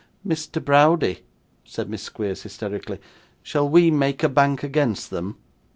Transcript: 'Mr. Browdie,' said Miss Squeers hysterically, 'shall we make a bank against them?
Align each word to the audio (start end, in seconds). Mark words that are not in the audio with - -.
'Mr. 0.27 0.65
Browdie,' 0.65 1.21
said 1.63 1.87
Miss 1.87 2.01
Squeers 2.01 2.41
hysterically, 2.41 2.99
'shall 3.43 3.69
we 3.69 3.91
make 3.91 4.23
a 4.23 4.29
bank 4.29 4.63
against 4.63 5.11
them? 5.11 5.37